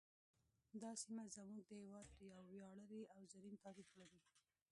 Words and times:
دا 0.81 0.91
سیمه 1.01 1.23
زموږ 1.35 1.59
د 1.67 1.71
هیواد 1.83 2.07
یو 2.29 2.39
ویاړلی 2.51 3.01
او 3.15 3.21
زرین 3.33 3.55
تاریخ 3.65 3.89
لري 3.99 4.19